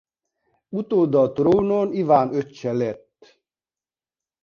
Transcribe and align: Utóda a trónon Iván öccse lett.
Utóda 0.79 1.21
a 1.21 1.31
trónon 1.31 1.93
Iván 1.93 2.33
öccse 2.33 2.73
lett. 2.73 3.39